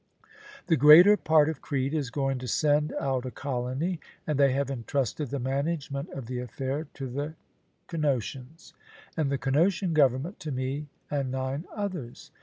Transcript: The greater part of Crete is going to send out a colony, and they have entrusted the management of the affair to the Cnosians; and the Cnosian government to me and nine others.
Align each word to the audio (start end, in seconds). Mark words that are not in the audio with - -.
The 0.65 0.77
greater 0.77 1.15
part 1.15 1.47
of 1.47 1.61
Crete 1.61 1.93
is 1.93 2.09
going 2.09 2.39
to 2.39 2.47
send 2.47 2.91
out 2.99 3.23
a 3.23 3.29
colony, 3.29 3.99
and 4.25 4.39
they 4.39 4.51
have 4.51 4.71
entrusted 4.71 5.29
the 5.29 5.37
management 5.37 6.09
of 6.09 6.25
the 6.25 6.39
affair 6.39 6.87
to 6.95 7.07
the 7.07 7.35
Cnosians; 7.87 8.73
and 9.15 9.31
the 9.31 9.37
Cnosian 9.37 9.93
government 9.93 10.39
to 10.39 10.51
me 10.51 10.87
and 11.11 11.29
nine 11.29 11.65
others. 11.75 12.31